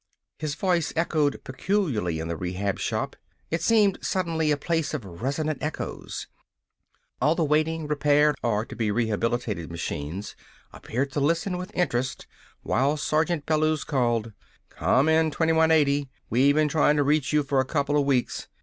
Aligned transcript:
His 0.39 0.55
voice 0.55 0.91
echoed 0.95 1.43
peculiarly 1.43 2.17
in 2.17 2.27
the 2.27 2.35
Rehab 2.35 2.79
Shop. 2.79 3.15
It 3.51 3.61
seemed 3.61 3.99
suddenly 4.01 4.49
a 4.49 4.57
place 4.57 4.95
of 4.95 5.05
resonant 5.05 5.61
echoes. 5.61 6.25
All 7.21 7.35
the 7.35 7.43
waiting, 7.43 7.85
repaired, 7.85 8.33
or 8.41 8.65
to 8.65 8.75
be 8.75 8.89
rehabilitated 8.89 9.69
machines 9.69 10.35
appeared 10.73 11.11
to 11.11 11.19
listen 11.19 11.55
with 11.55 11.69
interest 11.75 12.25
while 12.63 12.97
Sergeant 12.97 13.45
Bellews 13.45 13.83
called: 13.83 14.33
"Come 14.69 15.07
in, 15.07 15.29
2180! 15.29 16.09
We 16.31 16.51
been 16.51 16.67
trying 16.67 16.97
to 16.97 17.03
reach 17.03 17.31
you 17.31 17.43
for 17.43 17.59
a 17.59 17.63
coupla 17.65 18.01
weeks! 18.01 18.47